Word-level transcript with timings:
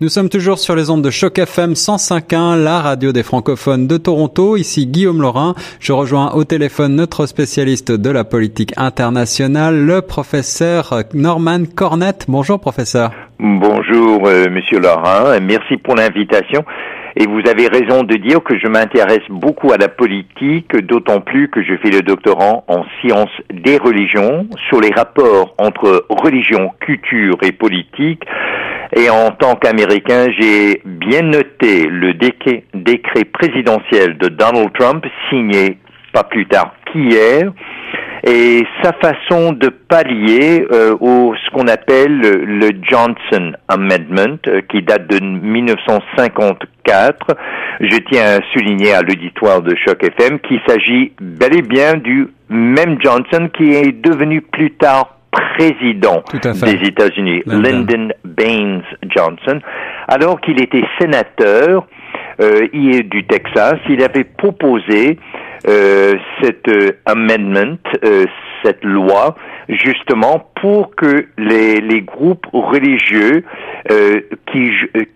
Nous 0.00 0.08
sommes 0.08 0.28
toujours 0.28 0.58
sur 0.58 0.74
les 0.74 0.90
ondes 0.90 1.04
de 1.04 1.10
Choc 1.10 1.38
FM 1.38 1.74
105.1, 1.74 2.60
la 2.60 2.80
radio 2.80 3.12
des 3.12 3.22
francophones 3.22 3.86
de 3.86 3.96
Toronto. 3.96 4.56
Ici 4.56 4.88
Guillaume 4.88 5.22
Laurin. 5.22 5.54
Je 5.78 5.92
rejoins 5.92 6.32
au 6.32 6.42
téléphone 6.42 6.96
notre 6.96 7.26
spécialiste 7.26 7.92
de 7.92 8.10
la 8.10 8.24
politique 8.24 8.72
internationale, 8.76 9.86
le 9.86 10.02
professeur 10.02 11.04
Norman 11.14 11.60
Cornett. 11.76 12.24
Bonjour 12.26 12.58
professeur. 12.58 13.12
Bonjour 13.38 14.26
euh, 14.26 14.50
monsieur 14.50 14.80
Laurin, 14.80 15.38
merci 15.38 15.76
pour 15.76 15.94
l'invitation. 15.94 16.64
Et 17.16 17.28
vous 17.28 17.48
avez 17.48 17.68
raison 17.68 18.02
de 18.02 18.16
dire 18.16 18.42
que 18.42 18.58
je 18.58 18.66
m'intéresse 18.66 19.22
beaucoup 19.30 19.72
à 19.72 19.76
la 19.76 19.86
politique, 19.86 20.76
d'autant 20.76 21.20
plus 21.20 21.48
que 21.48 21.62
je 21.62 21.76
fais 21.76 21.90
le 21.90 22.02
doctorat 22.02 22.64
en 22.66 22.84
sciences 23.00 23.30
des 23.52 23.78
religions 23.78 24.48
sur 24.68 24.80
les 24.80 24.90
rapports 24.90 25.54
entre 25.58 26.06
religion, 26.08 26.72
culture 26.80 27.36
et 27.42 27.52
politique. 27.52 28.24
Et 28.96 29.10
en 29.10 29.32
tant 29.32 29.56
qu'Américain, 29.56 30.26
j'ai 30.38 30.80
bien 30.84 31.22
noté 31.22 31.86
le 31.86 32.14
décret, 32.14 32.62
présidentiel 33.32 34.16
de 34.18 34.28
Donald 34.28 34.70
Trump 34.78 35.04
signé 35.30 35.78
pas 36.12 36.22
plus 36.22 36.46
tard 36.46 36.72
qu'hier 36.86 37.50
et 38.26 38.66
sa 38.82 38.92
façon 38.92 39.52
de 39.52 39.68
pallier 39.68 40.66
euh, 40.72 40.96
au 41.00 41.34
ce 41.34 41.50
qu'on 41.50 41.66
appelle 41.66 42.20
le 42.20 42.70
Johnson 42.82 43.52
Amendment 43.68 44.38
euh, 44.46 44.62
qui 44.70 44.80
date 44.82 45.08
de 45.08 45.22
1954. 45.22 47.36
Je 47.80 47.98
tiens 48.10 48.38
à 48.38 48.40
souligner 48.52 48.94
à 48.94 49.02
l'auditoire 49.02 49.60
de 49.60 49.74
Choc 49.84 50.04
FM 50.04 50.38
qu'il 50.38 50.60
s'agit 50.66 51.12
bel 51.20 51.58
et 51.58 51.62
bien 51.62 51.94
du 51.94 52.28
même 52.48 52.96
Johnson 53.02 53.50
qui 53.54 53.74
est 53.74 53.92
devenu 53.92 54.40
plus 54.40 54.70
tard 54.70 55.18
président 55.56 56.22
des 56.32 56.88
États-Unis, 56.88 57.42
Lyndon 57.46 58.08
Baines 58.24 58.82
Johnson, 59.14 59.60
alors 60.08 60.40
qu'il 60.40 60.60
était 60.60 60.84
sénateur 61.00 61.86
euh, 62.40 62.66
du 63.02 63.24
Texas, 63.26 63.76
il 63.88 64.02
avait 64.02 64.24
proposé 64.24 65.18
euh, 65.68 66.14
cette 66.42 66.68
euh, 66.68 66.90
amendment, 67.06 67.78
euh, 68.04 68.26
cette 68.62 68.84
loi, 68.84 69.34
justement 69.68 70.50
pour 70.60 70.94
que 70.94 71.26
les, 71.38 71.80
les 71.80 72.02
groupes 72.02 72.46
religieux 72.52 73.44
euh, 73.90 74.20
qui, 74.52 74.70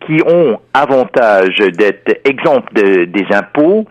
qui 0.06 0.22
ont 0.26 0.58
avantage 0.72 1.56
d'être 1.58 2.20
exempts 2.24 2.64
des 2.72 3.26
impôts, 3.32 3.86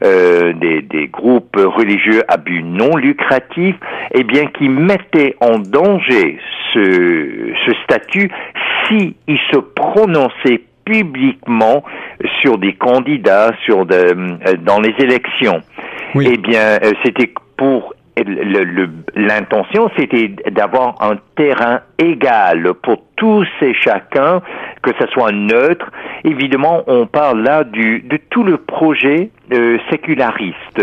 des, 0.00 0.82
des, 0.82 1.08
groupes 1.08 1.56
religieux 1.56 2.22
à 2.28 2.36
but 2.36 2.62
non 2.62 2.96
lucratif, 2.96 3.76
eh 4.14 4.24
bien, 4.24 4.46
qui 4.46 4.68
mettaient 4.68 5.34
en 5.40 5.58
danger 5.58 6.38
ce, 6.72 7.52
ce 7.66 7.72
statut 7.84 8.30
s'ils 8.86 9.14
se 9.50 9.58
prononçaient 9.58 10.62
publiquement 10.84 11.84
sur 12.40 12.58
des 12.58 12.72
candidats 12.74 13.52
sur 13.64 13.84
de, 13.84 14.56
dans 14.64 14.80
les 14.80 14.94
élections. 14.98 15.60
Eh 16.14 16.36
bien, 16.38 16.78
euh, 16.82 16.92
c'était 17.04 17.30
pour 17.56 17.94
l'intention, 19.14 19.90
c'était 19.96 20.28
d'avoir 20.50 20.94
un 21.00 21.16
terrain 21.36 21.80
égal 21.98 22.74
pour 22.82 23.02
tous 23.16 23.48
et 23.62 23.74
chacun, 23.74 24.40
que 24.82 24.90
ce 25.00 25.06
soit 25.08 25.32
neutre. 25.32 25.90
Évidemment, 26.24 26.82
on 26.86 27.06
parle 27.06 27.42
là 27.42 27.64
du, 27.64 28.00
de 28.00 28.18
tout 28.30 28.44
le 28.44 28.56
projet 28.56 29.30
euh, 29.52 29.78
séculariste. 29.90 30.82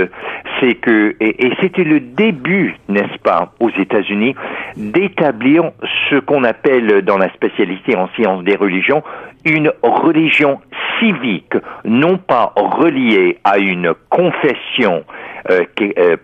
C'est 0.60 0.76
que 0.76 1.16
et, 1.20 1.52
c'était 1.62 1.84
le 1.84 2.00
début, 2.00 2.76
n'est-ce 2.90 3.20
pas, 3.20 3.54
aux 3.60 3.70
États-Unis, 3.70 4.36
d'établir 4.76 5.72
ce 6.10 6.16
qu'on 6.16 6.44
appelle 6.44 7.02
dans 7.04 7.18
la 7.18 7.32
spécialité 7.34 7.96
en 7.96 8.08
sciences 8.16 8.44
des 8.44 8.56
religions 8.56 9.04
une 9.46 9.72
religion 9.84 10.60
civique, 11.00 11.54
non 11.84 12.18
pas 12.18 12.54
reliée 12.56 13.38
à 13.44 13.60
une 13.60 13.94
confession 14.10 15.04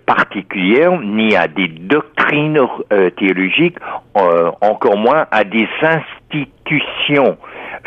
particulière, 0.06 1.00
ni 1.02 1.36
à 1.36 1.48
des 1.48 1.68
doctrines 1.68 2.60
euh, 2.92 3.10
théologiques, 3.12 3.78
encore 4.62 4.98
moins 4.98 5.26
à 5.32 5.44
des 5.44 5.68
institutions 5.82 7.38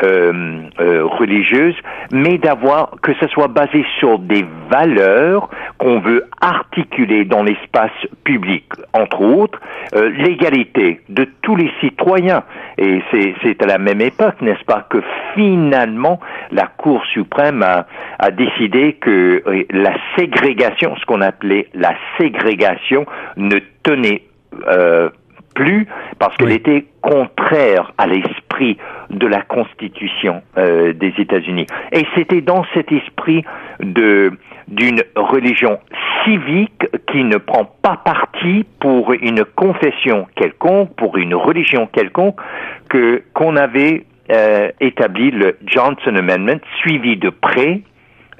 euh, 0.03 0.61
euh, 0.79 1.05
religieuse, 1.05 1.75
mais 2.11 2.37
d'avoir 2.37 2.91
que 3.01 3.13
ce 3.19 3.27
soit 3.27 3.47
basé 3.47 3.85
sur 3.99 4.19
des 4.19 4.45
valeurs 4.69 5.49
qu'on 5.77 5.99
veut 5.99 6.25
articuler 6.41 7.25
dans 7.25 7.43
l'espace 7.43 7.91
public, 8.23 8.65
entre 8.93 9.21
autres 9.21 9.59
euh, 9.95 10.09
l'égalité 10.09 11.01
de 11.09 11.27
tous 11.41 11.55
les 11.55 11.71
citoyens. 11.81 12.43
Et 12.77 13.01
c'est 13.11 13.61
à 13.61 13.67
la 13.67 13.77
même 13.77 14.01
époque, 14.01 14.41
n'est-ce 14.41 14.65
pas, 14.65 14.85
que 14.89 15.01
finalement 15.33 16.19
la 16.51 16.67
Cour 16.67 17.03
suprême 17.13 17.63
a, 17.63 17.85
a 18.19 18.31
décidé 18.31 18.93
que 18.93 19.43
la 19.71 19.93
ségrégation, 20.17 20.95
ce 20.97 21.05
qu'on 21.05 21.21
appelait 21.21 21.67
la 21.73 21.93
ségrégation, 22.17 23.05
ne 23.37 23.59
tenait 23.83 24.23
euh, 24.67 25.09
plus 25.53 25.87
parce 26.19 26.35
qu'elle 26.37 26.51
était 26.51 26.85
contraire 27.01 27.93
à 27.97 28.07
l'esprit 28.07 28.44
de 29.09 29.27
la 29.27 29.41
Constitution 29.41 30.41
euh, 30.57 30.93
des 30.93 31.13
États-Unis. 31.17 31.67
Et 31.91 32.05
c'était 32.15 32.41
dans 32.41 32.65
cet 32.73 32.91
esprit 32.91 33.43
de 33.79 34.31
d'une 34.67 35.03
religion 35.15 35.79
civique 36.23 36.87
qui 37.11 37.23
ne 37.23 37.37
prend 37.37 37.65
pas 37.83 38.01
parti 38.03 38.65
pour 38.79 39.13
une 39.13 39.45
confession 39.45 40.25
quelconque, 40.35 40.95
pour 40.95 41.17
une 41.17 41.35
religion 41.35 41.85
quelconque, 41.85 42.37
que 42.89 43.21
qu'on 43.33 43.57
avait 43.57 44.05
euh, 44.31 44.71
établi 44.79 45.29
le 45.29 45.57
Johnson 45.67 46.15
Amendment, 46.15 46.59
suivi 46.79 47.15
de 47.15 47.29
près 47.29 47.81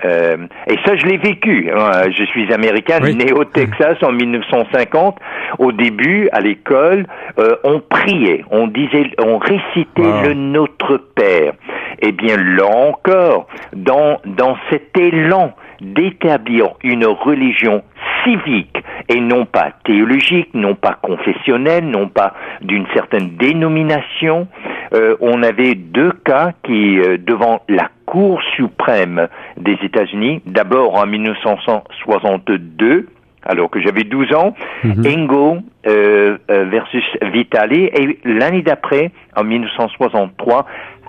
euh, 0.03 0.37
et 0.67 0.77
ça, 0.85 0.95
je 0.95 1.05
l'ai 1.05 1.17
vécu. 1.17 1.71
Hein. 1.73 2.09
Je 2.11 2.23
suis 2.25 2.51
américain, 2.53 2.99
né 2.99 3.31
au 3.31 3.45
Texas 3.45 3.97
en 4.03 4.11
1950. 4.11 5.17
Au 5.59 5.71
début, 5.71 6.29
à 6.31 6.41
l'école, 6.41 7.05
euh, 7.39 7.55
on 7.63 7.79
priait, 7.79 8.43
on 8.51 8.67
disait, 8.67 9.11
on 9.19 9.37
récitait 9.37 10.27
le 10.27 10.33
Notre 10.33 10.97
Père. 10.97 11.53
Eh 12.01 12.11
bien, 12.11 12.35
là 12.37 12.65
encore, 12.65 13.47
dans 13.73 14.19
dans 14.25 14.57
cet 14.69 14.97
élan 14.97 15.53
d'établir 15.81 16.73
une 16.83 17.05
religion 17.05 17.83
civique 18.23 18.77
et 19.09 19.19
non 19.19 19.45
pas 19.45 19.71
théologique, 19.83 20.49
non 20.53 20.75
pas 20.75 20.97
confessionnelle, 21.01 21.85
non 21.85 22.07
pas 22.07 22.33
d'une 22.61 22.85
certaine 22.93 23.35
dénomination. 23.37 24.47
Euh, 24.93 25.15
on 25.19 25.43
avait 25.43 25.75
deux 25.75 26.11
cas 26.23 26.51
qui, 26.63 26.99
euh, 26.99 27.17
devant 27.17 27.61
la 27.67 27.89
Cour 28.15 28.41
suprême 28.55 29.27
des 29.57 29.77
États-Unis, 29.83 30.41
d'abord 30.45 30.95
en 30.95 31.05
1962, 31.05 33.09
alors 33.43 33.69
que 33.69 33.81
j'avais 33.81 34.05
12 34.05 34.33
ans, 34.33 34.55
mhm. 34.85 35.03
Engo 35.05 35.57
euh, 35.85 36.37
versus 36.47 37.03
Vitali, 37.21 37.89
et 37.93 38.17
l'année 38.23 38.61
d'après, 38.61 39.11
en 39.35 39.43
1963, 39.43 40.65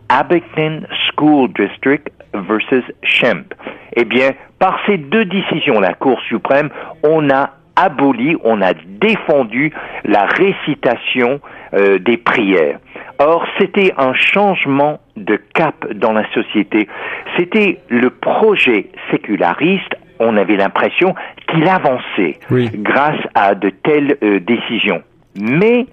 Abington 0.08 0.80
School 1.12 1.50
District 1.56 2.08
versus 2.34 2.82
Shemp. 3.04 3.54
Eh 3.94 4.04
bien, 4.04 4.30
par 4.58 4.80
ces 4.86 4.98
deux 4.98 5.26
décisions, 5.26 5.78
la 5.78 5.94
Cour 5.94 6.20
suprême, 6.22 6.70
on 7.04 7.30
a 7.30 7.50
aboli, 7.76 8.36
on 8.42 8.60
a 8.62 8.72
défendu 8.74 9.72
la 10.04 10.26
récitation 10.26 11.38
euh, 11.72 12.00
des 12.00 12.16
prières. 12.16 12.80
Or, 13.20 13.46
c'était 13.60 13.94
un 13.96 14.12
changement 14.12 14.98
de 15.16 15.36
cap 15.54 15.86
dans 15.94 16.12
la 16.12 16.28
société. 16.32 16.88
C'était 17.36 17.80
le 17.88 18.10
projet 18.10 18.90
séculariste, 19.10 19.94
on 20.18 20.36
avait 20.36 20.56
l'impression 20.56 21.14
qu'il 21.48 21.68
avançait 21.68 22.38
grâce 22.50 23.20
à 23.34 23.54
de 23.54 23.70
telles 23.70 24.16
euh, 24.22 24.40
décisions. 24.40 25.02
Mais 25.38 25.86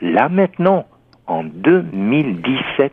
là 0.00 0.28
maintenant, 0.28 0.86
en 1.26 1.44
2017, 1.44 2.92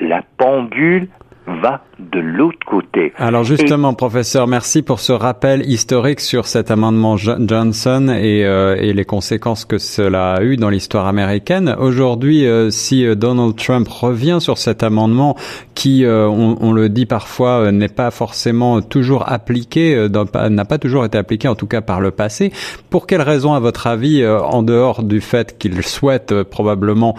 la 0.00 0.22
pendule 0.36 1.08
va 1.46 1.84
de 1.98 2.20
l'autre 2.20 2.58
côté. 2.66 3.12
Alors 3.16 3.44
justement, 3.44 3.94
professeur, 3.94 4.46
merci 4.46 4.82
pour 4.82 5.00
ce 5.00 5.12
rappel 5.12 5.68
historique 5.68 6.20
sur 6.20 6.46
cet 6.46 6.70
amendement 6.70 7.16
Johnson 7.16 8.08
et, 8.08 8.44
euh, 8.44 8.76
et, 8.76 8.92
les 8.92 9.04
conséquences 9.04 9.64
que 9.64 9.78
cela 9.78 10.34
a 10.34 10.42
eu 10.42 10.56
dans 10.56 10.70
l'histoire 10.70 11.06
américaine. 11.06 11.74
Aujourd'hui, 11.78 12.46
euh, 12.46 12.70
si 12.70 13.06
euh, 13.06 13.14
Donald 13.14 13.56
Trump 13.56 13.88
revient 13.88 14.38
sur 14.40 14.58
cet 14.58 14.82
amendement 14.82 15.36
qui, 15.74 16.04
on, 16.06 16.56
on, 16.60 16.72
le 16.72 16.88
dit 16.88 17.06
parfois, 17.06 17.72
n'est 17.72 17.88
pas 17.88 18.10
forcément 18.10 18.80
toujours 18.80 19.30
appliqué, 19.30 20.08
n'a 20.08 20.64
pas 20.64 20.78
toujours 20.78 21.04
été 21.04 21.18
appliqué, 21.18 21.48
en 21.48 21.56
tout 21.56 21.66
cas 21.66 21.80
par 21.80 22.00
le 22.00 22.12
passé, 22.12 22.52
pour 22.90 23.06
quelles 23.06 23.22
raisons, 23.22 23.54
à 23.54 23.60
votre 23.60 23.88
avis, 23.88 24.24
en 24.24 24.62
dehors 24.62 25.02
du 25.02 25.20
fait 25.20 25.58
qu'il 25.58 25.82
souhaite 25.82 26.44
probablement 26.44 27.16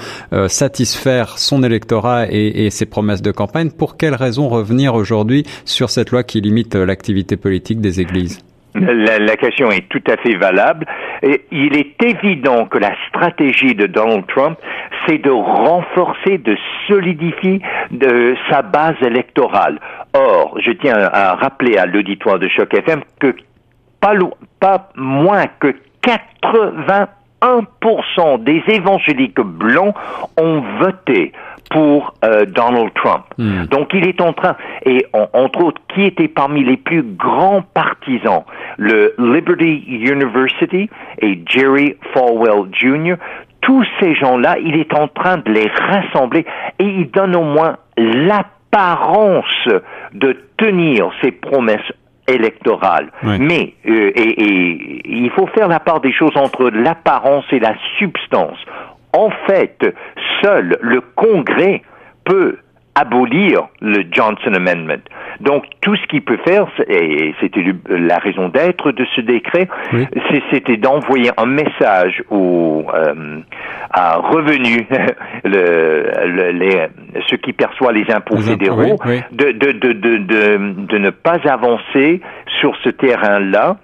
satisfaire 0.48 1.38
son 1.38 1.64
électorat 1.64 2.32
et, 2.32 2.66
et 2.66 2.70
ses 2.70 2.86
promesses 2.86 3.22
de 3.22 3.32
campagne, 3.32 3.72
pour 3.72 3.98
quelles 3.98 4.16
raison 4.16 4.48
revenir 4.66 4.96
aujourd'hui 4.96 5.44
sur 5.64 5.90
cette 5.90 6.10
loi 6.12 6.24
qui 6.24 6.42
limite 6.42 6.76
l'activité 6.76 7.38
politique 7.38 7.80
des 7.82 8.02
églises 8.02 8.44
La, 8.74 9.38
question 9.38 9.70
est 9.72 9.88
tout 9.88 10.04
à 10.08 10.18
fait 10.18 10.36
valable. 10.36 10.86
Et 11.22 11.46
il 11.52 11.78
est 11.78 12.02
évident 12.04 12.66
que 12.66 12.78
la 12.78 12.94
stratégie 13.08 13.76
de 13.76 13.86
Donald 13.86 14.26
Trump, 14.28 14.58
c'est 15.06 15.20
de 15.20 15.30
renforcer, 15.30 16.40
de 16.40 16.58
solidifier 16.88 17.62
de 17.92 18.36
sa 18.50 18.64
base 18.64 18.96
électorale. 19.02 19.80
Or, 20.14 20.58
je 20.60 20.72
tiens 20.72 20.96
à 20.98 21.36
rappeler 21.36 21.78
à 21.78 21.86
l'auditoire 21.86 22.40
de 22.40 22.50
Choc 22.50 22.74
FM 22.74 23.02
que 23.20 23.36
pas, 24.02 24.14
pas 24.60 24.90
moins 24.96 25.46
que 25.60 25.74
81% 27.42 28.44
des 28.44 28.64
évangéliques 28.68 29.40
blancs 29.40 29.96
ont 30.38 30.64
voté 30.82 31.32
pour 31.72 32.14
euh, 32.24 32.46
Donald 32.46 32.92
Trump. 32.96 33.26
Hmm. 33.38 33.66
Donc 33.66 33.90
il 33.94 34.08
est 34.08 34.22
en 34.22 34.34
train, 34.34 34.56
et 34.86 35.06
entre 35.14 35.64
autres, 35.64 35.82
qui 35.94 36.04
était 36.04 36.28
parmi 36.28 36.64
les 36.64 36.78
plus 36.78 37.04
grands 37.04 37.62
partisans, 37.74 38.44
le 38.78 39.14
Liberty 39.18 39.84
University 39.88 40.90
et 41.22 41.40
Jerry 41.48 41.96
Falwell 42.14 42.70
Jr., 42.72 43.16
tous 43.62 43.86
ces 44.00 44.14
gens-là, 44.16 44.58
il 44.64 44.76
est 44.76 44.94
en 44.94 45.08
train 45.08 45.38
de 45.38 45.52
les 45.52 45.68
rassembler 45.68 46.46
et 46.78 46.86
il 46.86 47.10
donne 47.10 47.36
au 47.36 47.44
moins 47.44 47.78
l'apparence 47.98 49.68
de 50.14 50.38
tenir 50.58 51.10
ses 51.22 51.32
promesses 51.32 51.92
électorales. 52.28 53.12
Mais 53.24 53.74
euh, 53.88 54.12
et, 54.16 54.44
et, 54.44 55.02
il 55.06 55.32
faut 55.32 55.48
faire 55.48 55.68
la 55.68 55.80
part 55.80 56.02
des 56.02 56.14
choses 56.14 56.36
entre 56.36 56.70
l'apparence 56.70 57.46
et 57.52 57.60
la 57.60 57.76
substance. 57.98 58.58
En 59.16 59.30
fait, 59.48 59.86
seul 60.42 60.78
le 60.82 61.02
Congrès 61.16 61.82
peut 62.26 62.58
abolir 62.96 63.68
le 63.82 64.04
Johnson 64.10 64.54
Amendment. 64.54 65.04
Donc 65.42 65.66
tout 65.82 65.96
ce 65.98 66.08
qu'il 66.08 66.22
peut 66.22 66.40
faire, 66.46 66.66
et 66.88 67.34
c'était 67.42 67.64
la 67.90 68.18
raison 68.20 68.48
d'être 68.48 68.92
de 68.92 69.06
ce 69.16 69.22
décret, 69.22 69.68
c'était 70.52 70.78
d'envoyer 70.78 71.30
un 71.38 71.46
message 71.46 72.24
aux 72.30 72.86
euh, 72.94 73.42
à 73.92 74.18
revenus, 74.18 74.86
le, 75.44 76.52
les, 76.52 76.88
ceux 77.30 77.38
qui 77.38 77.52
perçoivent 77.52 77.94
les 77.94 78.10
impôts 78.14 78.38
fédéraux, 78.38 78.98
De, 79.32 79.52
de, 79.52 79.72
de, 79.74 79.92
de, 79.92 80.18
de 80.88 80.98
ne 80.98 81.10
pas 81.10 81.40
avancer 81.46 82.22
sur 82.62 82.76
ce 82.84 82.90
terrain-là 82.90 83.78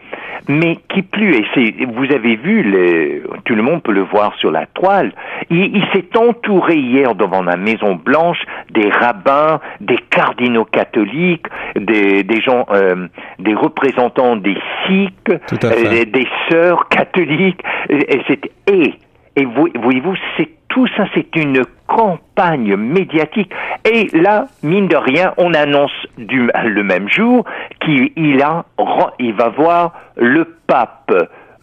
mais 0.47 0.77
qui 0.89 1.01
plus, 1.01 1.35
et 1.35 1.85
vous 1.85 2.05
avez 2.13 2.35
vu, 2.35 2.63
les, 2.63 3.21
tout 3.51 3.57
le 3.57 3.63
monde 3.63 3.83
peut 3.83 3.91
le 3.91 4.03
voir 4.03 4.33
sur 4.37 4.49
la 4.49 4.65
toile, 4.65 5.11
il, 5.49 5.83
s'est 5.91 6.17
entouré 6.17 6.77
hier 6.77 7.15
devant 7.15 7.43
la 7.43 7.57
Maison 7.57 7.95
Blanche 7.95 8.37
des 8.69 8.89
rabbins, 8.89 9.59
des 9.81 9.97
cardinaux 10.09 10.63
catholiques, 10.63 11.47
des, 11.75 12.23
des 12.23 12.39
gens, 12.39 12.65
euh, 12.71 13.07
des 13.39 13.53
représentants 13.53 14.37
des 14.37 14.55
sikhs, 14.87 15.29
euh, 15.29 16.05
des 16.05 16.27
sœurs 16.49 16.87
catholiques, 16.87 17.61
et, 17.89 18.21
et, 18.67 18.93
et 19.35 19.45
voyez-vous, 19.45 20.15
c'est 20.37 20.49
tout 20.69 20.87
ça, 20.95 21.03
c'est 21.13 21.35
une 21.35 21.65
campagne 21.87 22.77
médiatique. 22.77 23.51
Et 23.83 24.07
là, 24.17 24.45
mine 24.63 24.87
de 24.87 24.95
rien, 24.95 25.33
on 25.35 25.53
annonce 25.53 25.91
du, 26.17 26.49
le 26.63 26.83
même 26.83 27.09
jour 27.09 27.43
qu'il 27.81 28.11
il 28.15 29.33
va 29.33 29.49
voir 29.49 29.91
le 30.15 30.45
pape 30.67 31.11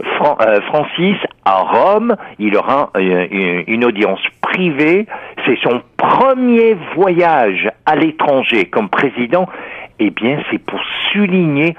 euh, 0.01 0.61
Francis 0.63 1.17
à 1.45 1.61
Rome. 1.63 2.17
Il 2.39 2.57
aura 2.57 2.91
euh, 2.97 3.63
une 3.67 3.85
audience 3.85 4.21
privée. 4.41 5.07
C'est 5.47 5.59
son 5.63 5.83
premier 5.97 6.77
voyage 6.95 7.69
à 7.87 7.97
l'étranger 7.97 8.67
comme 8.67 8.89
président. 8.89 9.49
Eh 9.99 10.11
bien, 10.11 10.39
c'est 10.51 10.59
pour 10.59 10.81
souligner 11.13 11.75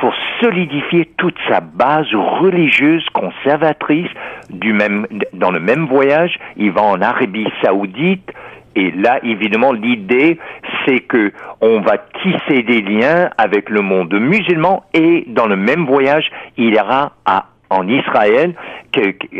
pour 0.00 0.14
solidifier 0.40 1.10
toute 1.18 1.36
sa 1.46 1.60
base 1.60 2.06
religieuse 2.14 3.04
conservatrice 3.12 4.08
du 4.48 4.72
même, 4.72 5.06
dans 5.34 5.50
le 5.50 5.60
même 5.60 5.86
voyage. 5.86 6.38
Il 6.56 6.72
va 6.72 6.82
en 6.82 7.02
Arabie 7.02 7.46
Saoudite. 7.62 8.32
Et 8.76 8.92
là, 8.92 9.18
évidemment, 9.22 9.72
l'idée, 9.72 10.38
c'est 10.86 11.00
que 11.00 11.32
on 11.60 11.80
va 11.80 11.98
tisser 12.22 12.62
des 12.62 12.80
liens 12.80 13.28
avec 13.36 13.68
le 13.68 13.82
monde 13.82 14.14
musulman 14.14 14.84
et 14.94 15.24
dans 15.26 15.46
le 15.46 15.56
même 15.56 15.84
voyage, 15.84 16.30
il 16.56 16.72
ira 16.72 17.12
à 17.26 17.46
en 17.70 17.88
Israël 17.88 18.54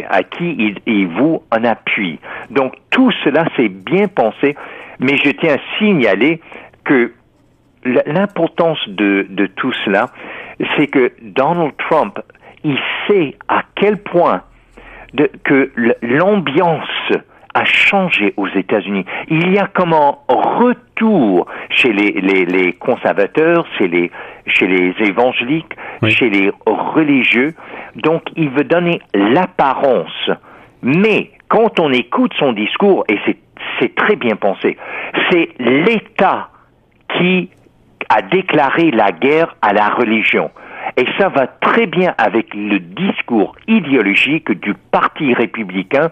à 0.08 0.22
qui 0.22 0.54
il, 0.58 0.78
il 0.86 1.08
voue 1.08 1.42
un 1.50 1.64
appui. 1.64 2.18
Donc 2.50 2.74
tout 2.90 3.10
cela, 3.24 3.44
c'est 3.56 3.68
bien 3.68 4.08
pensé, 4.08 4.56
mais 4.98 5.16
je 5.16 5.30
tiens 5.30 5.56
à 5.56 5.78
signaler 5.78 6.40
que 6.84 7.12
l'importance 7.84 8.78
de, 8.88 9.26
de 9.28 9.46
tout 9.46 9.72
cela, 9.84 10.06
c'est 10.76 10.86
que 10.86 11.12
Donald 11.22 11.72
Trump, 11.78 12.18
il 12.62 12.78
sait 13.06 13.36
à 13.48 13.62
quel 13.74 13.96
point 13.96 14.42
de, 15.14 15.30
que 15.44 15.70
l'ambiance 16.02 17.12
a 17.54 17.64
changé 17.64 18.32
aux 18.36 18.48
États-Unis. 18.48 19.04
Il 19.28 19.52
y 19.52 19.58
a 19.58 19.66
comme 19.66 19.92
un 19.92 20.14
retour 20.28 21.46
chez 21.70 21.92
les, 21.92 22.12
les, 22.12 22.44
les 22.44 22.72
conservateurs, 22.74 23.66
chez 23.76 23.88
les, 23.88 24.10
chez 24.46 24.68
les 24.68 24.94
évangéliques, 25.00 25.74
chez 26.08 26.30
les 26.30 26.52
religieux. 26.66 27.54
Donc, 27.96 28.22
il 28.36 28.50
veut 28.50 28.64
donner 28.64 29.00
l'apparence. 29.14 30.30
Mais 30.82 31.30
quand 31.48 31.80
on 31.80 31.92
écoute 31.92 32.32
son 32.38 32.52
discours, 32.52 33.04
et 33.08 33.18
c'est 33.78 33.94
très 33.94 34.16
bien 34.16 34.36
pensé, 34.36 34.76
c'est 35.30 35.48
l'État 35.58 36.50
qui 37.16 37.50
a 38.08 38.22
déclaré 38.22 38.90
la 38.90 39.12
guerre 39.12 39.54
à 39.62 39.72
la 39.72 39.88
religion. 39.88 40.50
Et 40.96 41.06
ça 41.18 41.28
va 41.28 41.46
très 41.46 41.86
bien 41.86 42.14
avec 42.18 42.54
le 42.54 42.78
discours 42.78 43.54
idéologique 43.68 44.50
du 44.60 44.74
Parti 44.74 45.34
républicain. 45.34 46.10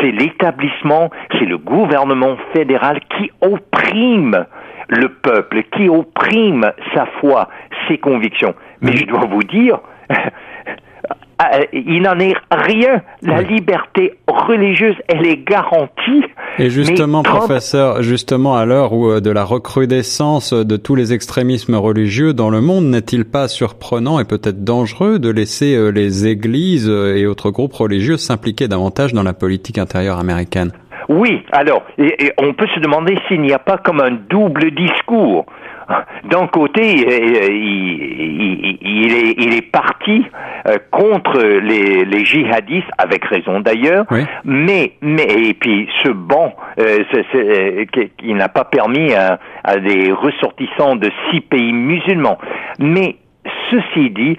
C'est 0.00 0.12
l'établissement, 0.12 1.10
c'est 1.38 1.46
le 1.46 1.58
gouvernement 1.58 2.36
fédéral 2.52 3.00
qui 3.16 3.30
opprime 3.40 4.46
le 4.88 5.08
peuple, 5.08 5.62
qui 5.74 5.88
opprime 5.88 6.70
sa 6.94 7.06
foi, 7.20 7.48
ses 7.88 7.98
convictions. 7.98 8.54
Mais 8.80 8.96
je 8.96 9.06
dois 9.06 9.26
vous 9.26 9.42
dire, 9.42 9.80
il 11.72 12.02
n'en 12.02 12.18
est 12.18 12.34
rien. 12.50 13.02
La 13.22 13.42
liberté 13.42 14.18
religieuse, 14.26 14.96
elle 15.08 15.26
est 15.26 15.44
garantie. 15.44 16.24
Et 16.58 16.70
justement, 16.70 17.22
professeur, 17.22 18.02
justement, 18.02 18.56
à 18.56 18.64
l'heure 18.64 18.92
où 18.92 19.10
euh, 19.10 19.20
de 19.20 19.30
la 19.30 19.44
recrudescence 19.44 20.52
de 20.52 20.76
tous 20.76 20.94
les 20.94 21.12
extrémismes 21.12 21.74
religieux 21.74 22.34
dans 22.34 22.50
le 22.50 22.60
monde, 22.60 22.84
n'est-il 22.84 23.24
pas 23.24 23.48
surprenant 23.48 24.20
et 24.20 24.24
peut-être 24.24 24.62
dangereux 24.62 25.18
de 25.18 25.30
laisser 25.30 25.74
euh, 25.74 25.88
les 25.88 26.26
églises 26.26 26.88
et 26.88 27.26
autres 27.26 27.50
groupes 27.50 27.74
religieux 27.74 28.16
s'impliquer 28.16 28.68
davantage 28.68 29.12
dans 29.12 29.22
la 29.22 29.32
politique 29.32 29.78
intérieure 29.78 30.18
américaine? 30.18 30.72
Oui, 31.08 31.42
alors, 31.50 31.82
on 32.38 32.54
peut 32.54 32.68
se 32.74 32.80
demander 32.80 33.18
s'il 33.26 33.40
n'y 33.40 33.52
a 33.52 33.58
pas 33.58 33.78
comme 33.78 34.00
un 34.00 34.12
double 34.30 34.70
discours 34.70 35.46
d'un 36.24 36.46
côté, 36.46 36.94
il, 36.94 37.54
est, 39.54 39.70
parti 39.72 40.24
euh, 40.66 40.76
contre 40.90 41.40
les, 41.40 42.24
djihadistes, 42.24 42.90
avec 42.98 43.24
raison 43.24 43.60
d'ailleurs, 43.60 44.04
mais, 44.44 44.92
mais, 45.00 45.26
et 45.26 45.54
puis 45.54 45.88
ce 46.02 46.08
banc, 46.08 46.54
euh, 46.78 46.98
euh, 47.34 47.84
qui 48.18 48.34
n'a 48.34 48.48
pas 48.48 48.64
permis 48.64 49.12
à, 49.14 49.38
des 49.78 50.12
ressortissants 50.12 50.96
de 50.96 51.10
six 51.30 51.40
pays 51.40 51.72
musulmans. 51.72 52.38
Mais 52.78 53.16
ceci 53.70 54.10
dit, 54.10 54.36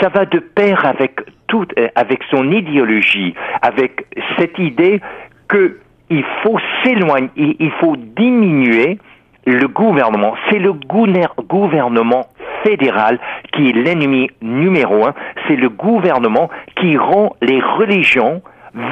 ça 0.00 0.08
va 0.08 0.24
de 0.26 0.38
pair 0.38 0.84
avec 0.84 1.20
tout, 1.46 1.66
avec 1.94 2.20
son 2.30 2.50
idéologie, 2.50 3.34
avec 3.62 4.06
cette 4.38 4.58
idée 4.58 5.00
que 5.48 5.78
il 6.10 6.24
faut 6.42 6.58
s'éloigner, 6.82 7.30
il 7.36 7.70
faut 7.80 7.96
diminuer 7.96 8.98
le 9.46 9.68
gouvernement, 9.68 10.34
c'est 10.50 10.58
le 10.58 10.72
gouvernement 10.72 12.26
fédéral 12.64 13.18
qui 13.52 13.68
est 13.68 13.72
l'ennemi 13.72 14.30
numéro 14.40 15.06
un, 15.06 15.14
c'est 15.46 15.56
le 15.56 15.68
gouvernement 15.68 16.48
qui 16.76 16.96
rend 16.96 17.36
les 17.42 17.60
religions 17.60 18.42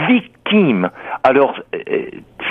victimes. 0.08 0.90
Alors, 1.24 1.54
euh, 1.74 2.04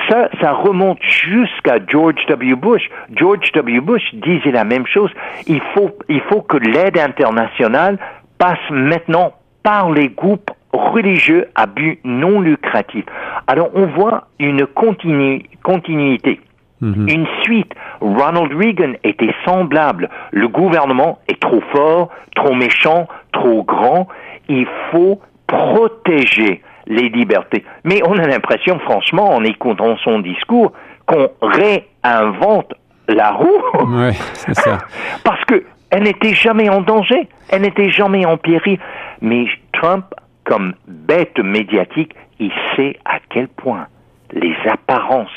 ça, 0.10 0.30
ça 0.42 0.52
remonte 0.54 1.00
jusqu'à 1.02 1.78
George 1.88 2.26
W. 2.28 2.56
Bush. 2.56 2.90
George 3.16 3.52
W. 3.54 3.80
Bush 3.80 4.04
disait 4.14 4.52
la 4.52 4.64
même 4.64 4.86
chose. 4.86 5.12
Il 5.48 5.62
faut, 5.74 5.92
il 6.10 6.22
faut 6.22 6.42
que 6.42 6.58
l'aide 6.58 6.98
internationale 6.98 7.98
passe 8.38 8.60
maintenant 8.70 9.34
par 9.64 9.92
les 9.92 10.10
groupes 10.10 10.52
religieux 10.74 11.48
à 11.56 11.68
but 11.68 12.00
non 12.04 12.42
lucratif. 12.42 13.06
Alors, 13.48 13.70
on 13.76 13.86
voit 13.86 14.28
une 14.40 14.66
continuité. 14.66 16.40
Mhm. 16.82 17.08
Une 17.08 17.28
suite. 17.44 17.74
Ronald 18.02 18.54
Reagan 18.54 18.94
était 19.04 19.34
semblable. 19.46 20.10
Le 20.32 20.48
gouvernement 20.48 21.20
est 21.28 21.40
trop 21.40 21.62
fort, 21.72 22.10
trop 22.36 22.54
méchant, 22.54 23.08
trop 23.32 23.64
grand. 23.64 24.08
Il 24.50 24.68
faut 24.92 25.22
protéger 25.48 26.62
les 26.88 27.10
libertés. 27.10 27.64
Mais 27.84 28.02
on 28.06 28.18
a 28.18 28.28
l'impression, 28.28 28.80
franchement, 28.80 29.34
en 29.34 29.44
écoutant 29.44 29.96
son 30.04 30.20
discours, 30.20 30.74
qu'on 31.06 31.30
réinvente 31.42 32.74
la 33.08 33.32
roue. 33.32 33.62
Ouais, 33.88 34.14
c'est 34.34 34.56
ça. 34.56 34.80
Parce 35.24 35.44
que 35.46 35.64
Elle 35.92 36.04
n'était 36.04 36.34
jamais 36.34 36.70
en 36.70 36.82
danger, 36.82 37.28
elle 37.50 37.64
n'était 37.64 37.92
jamais 37.92 38.26
en 38.26 38.38
péril. 38.38 38.80
Mais 39.22 39.46
Trump, 39.74 40.06
comme 40.46 40.74
bête 40.88 41.38
médiatique, 41.38 42.16
il 42.40 42.52
sait 42.76 42.98
à 43.04 43.20
quel 43.30 43.50
point 43.50 43.88
les 44.32 44.56
apparences 44.70 45.30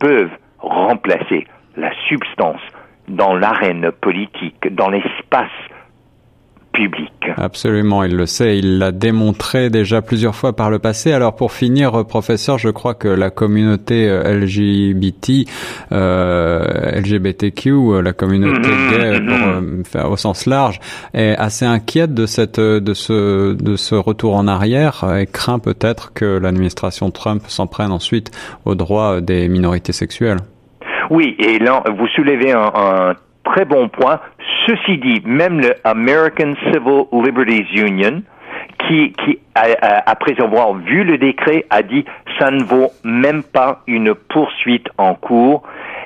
peuvent 0.00 0.32
remplacer 0.58 1.46
la 1.76 1.90
substance 2.08 2.60
dans 3.08 3.34
l'arène 3.34 3.90
politique, 4.00 4.74
dans 4.74 4.90
l'espace 4.90 5.50
public. 6.76 7.12
Absolument, 7.38 8.04
il 8.04 8.14
le 8.14 8.26
sait, 8.26 8.58
il 8.58 8.78
l'a 8.78 8.92
démontré 8.92 9.70
déjà 9.70 10.02
plusieurs 10.02 10.34
fois 10.34 10.54
par 10.54 10.70
le 10.70 10.78
passé. 10.78 11.12
Alors 11.12 11.34
pour 11.34 11.52
finir, 11.52 12.04
professeur, 12.04 12.58
je 12.58 12.68
crois 12.68 12.94
que 12.94 13.08
la 13.08 13.30
communauté 13.30 14.08
euh, 14.08 14.40
LGBT, 14.40 15.48
euh, 15.92 17.00
LGBTQ, 17.00 17.70
euh, 17.70 18.02
la 18.02 18.12
communauté 18.12 18.68
mm-hmm. 18.68 18.90
gay 18.90 19.20
mm-hmm. 19.20 20.06
au 20.06 20.16
sens 20.16 20.44
large, 20.44 20.80
est 21.14 21.34
assez 21.36 21.64
inquiète 21.64 22.12
de 22.12 22.26
cette 22.26 22.60
de 22.60 22.94
ce 22.94 23.54
de 23.54 23.76
ce 23.76 23.94
retour 23.94 24.34
en 24.34 24.46
arrière 24.46 25.04
et 25.18 25.26
craint 25.26 25.58
peut-être 25.58 26.12
que 26.12 26.38
l'administration 26.38 27.10
Trump 27.10 27.42
s'en 27.48 27.66
prenne 27.66 27.90
ensuite 27.90 28.30
aux 28.66 28.74
droits 28.74 29.22
des 29.22 29.48
minorités 29.48 29.92
sexuelles. 29.92 30.38
Oui, 31.10 31.36
et 31.38 31.58
là, 31.58 31.82
vous 31.96 32.06
soulevez 32.08 32.52
un, 32.52 32.70
un 32.74 33.14
très 33.44 33.64
bon 33.64 33.88
point. 33.88 34.20
Ceci 34.66 34.98
dit, 34.98 35.22
même 35.24 35.60
le 35.60 35.74
American 35.84 36.54
Civil 36.72 37.04
Liberties 37.12 37.80
Union, 37.80 38.22
qui, 38.86 39.12
qui 39.12 39.38
après 39.54 40.40
avoir 40.40 40.74
vu 40.74 41.04
le 41.04 41.18
décret, 41.18 41.64
a 41.70 41.82
dit 41.82 42.04
ça 42.38 42.50
ne 42.50 42.62
vaut 42.62 42.90
même 43.04 43.42
pas 43.42 43.82
une 43.86 44.14
poursuite 44.14 44.86
en 44.98 45.14
cours 45.14 45.62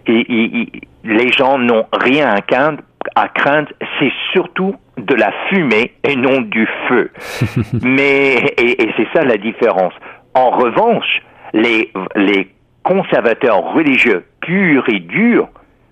et, 0.07 0.66
les 1.02 1.33
gens 1.33 1.57
n'ont 1.57 1.87
rien 1.92 2.28
à 2.28 2.42
craindre. 2.42 2.83
À 3.14 3.28
craindre, 3.28 3.69
c'est 3.99 4.12
surtout 4.33 4.75
de 4.99 5.14
la 5.14 5.33
fumée 5.49 5.95
et 6.04 6.14
non 6.14 6.42
du 6.42 6.69
feu. 6.87 7.11
Mais 7.83 8.35
et, 8.59 8.83
et 8.83 8.92
c'est 8.99 9.09
ça 9.14 9.25
la 9.25 9.38
différence. 9.38 9.95
En 10.35 10.50
revanche, 10.50 11.23
les 11.54 11.90
les 12.16 12.50
conservateurs 12.82 13.72
religieux 13.72 14.25
purs 14.40 14.88
et 14.88 15.00
durs 15.00 15.49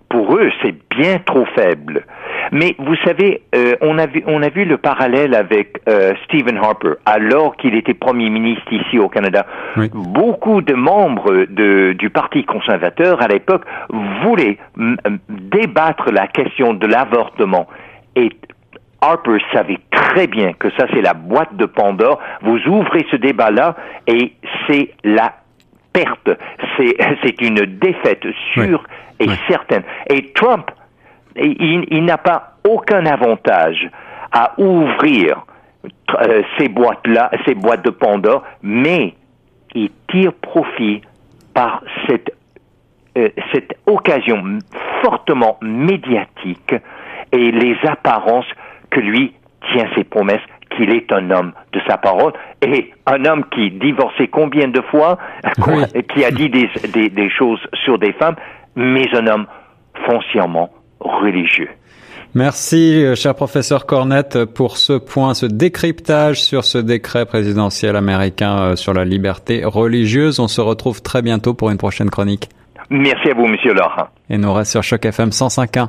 pour 0.09 0.37
eux, 0.37 0.51
c'est 0.63 0.75
bien 0.97 1.19
trop 1.19 1.45
faible. 1.55 2.05
Mais 2.51 2.75
vous 2.79 2.97
savez, 3.05 3.43
euh, 3.55 3.75
on, 3.83 3.99
a 3.99 4.07
vu, 4.07 4.23
on 4.27 4.43
a 4.43 4.49
vu 4.49 4.65
le 4.65 4.79
parallèle 4.79 5.35
avec 5.35 5.81
euh, 5.87 6.15
Stephen 6.25 6.57
Harper, 6.57 6.95
alors 7.05 7.57
qu'il 7.57 7.75
était 7.75 7.93
Premier 7.93 8.31
ministre 8.31 8.73
ici 8.73 8.99
au 8.99 9.09
Canada. 9.09 9.45
Beaucoup 9.93 10.63
de 10.63 10.73
membres 10.73 11.47
de, 11.51 11.93
du 11.93 12.09
Parti 12.09 12.45
conservateur 12.45 13.23
à 13.23 13.29
l'époque 13.29 13.65
voulaient 14.23 14.57
débattre 15.29 16.11
la 16.11 16.27
question 16.27 16.73
de 16.73 16.87
l'avortement. 16.87 17.67
Et 18.17 18.31
Harper 19.03 19.39
savait 19.53 19.79
très 19.91 20.27
bien 20.27 20.53
que 20.55 20.71
ça, 20.71 20.87
c'est 20.93 21.03
la 21.03 21.15
boîte 21.15 21.55
de 21.57 21.67
Pandore. 21.67 22.19
Vous 22.43 22.59
ouvrez 22.67 23.07
ce 23.11 23.17
débat-là 23.17 23.77
et 24.07 24.33
c'est 24.67 24.91
la 25.05 25.35
perte. 25.93 26.31
C'est 27.23 27.41
une 27.41 27.65
défaite 27.79 28.25
sûre 28.53 28.85
et 29.21 29.29
certaine. 29.49 29.83
Et 30.09 30.33
Trump, 30.33 30.71
il, 31.37 32.05
n'a 32.05 32.19
pas 32.19 32.55
aucun 32.65 33.05
avantage 33.07 33.89
à 34.33 34.55
ouvrir 34.59 35.45
euh, 36.21 36.43
ces 36.59 36.69
boîtes-là, 36.69 37.31
ces 37.47 37.55
boîtes 37.55 37.85
de 37.85 37.91
Pandore, 37.91 38.45
mais 38.63 39.15
il 39.75 39.91
tire 40.09 40.33
profit 40.33 41.03
par 41.55 41.83
cette, 42.07 42.33
euh, 43.17 43.29
cette 43.53 43.75
occasion 43.87 44.43
fortement 45.03 45.59
médiatique 45.63 46.75
et 47.33 47.51
les 47.51 47.77
apparences 47.87 48.47
que 48.91 49.01
lui 49.01 49.35
tient 49.73 49.89
ses 49.95 50.05
promesses 50.05 50.41
qu'il 50.79 50.91
est 50.91 51.13
un 51.13 51.31
homme 51.31 51.53
de 51.73 51.81
sa 51.87 51.99
parole 51.99 52.33
et 52.63 52.93
un 53.07 53.25
homme 53.25 53.45
qui 53.53 53.71
divorçait 53.73 54.29
combien 54.29 54.69
de 54.69 54.81
fois, 54.91 55.19
qui 56.15 56.25
a 56.25 56.31
dit 56.31 56.49
des, 56.49 56.71
des, 56.95 57.11
des 57.11 57.31
choses 57.31 57.61
sur 57.85 57.99
des 57.99 58.13
femmes, 58.13 58.37
mais 58.77 59.07
un 59.15 59.27
homme 59.27 59.47
foncièrement 60.07 60.71
religieux. 61.01 61.69
Merci, 62.35 63.03
euh, 63.03 63.15
cher 63.15 63.35
professeur 63.35 63.87
Cornette, 63.87 64.45
pour 64.45 64.77
ce 64.77 64.93
point, 64.93 65.35
ce 65.35 65.47
décryptage 65.47 66.43
sur 66.43 66.65
ce 66.65 66.79
décret 66.79 67.25
présidentiel 67.25 67.97
américain 67.97 68.59
euh, 68.59 68.77
sur 68.77 68.93
la 68.93 69.05
liberté 69.05 69.63
religieuse. 69.65 70.39
On 70.39 70.49
se 70.49 70.61
retrouve 70.61 71.03
très 71.03 71.23
bientôt 71.23 71.55
pour 71.55 71.71
une 71.71 71.79
prochaine 71.79 72.11
chronique. 72.11 72.49
Merci 72.91 73.31
à 73.31 73.35
vous, 73.35 73.47
monsieur 73.47 73.73
Laurent. 73.73 74.09
Et 74.31 74.39
nous 74.39 74.53
reste 74.53 74.73
sur 74.73 74.83
Choc 74.83 75.05
FM 75.05 75.31
105.1. 75.31 75.89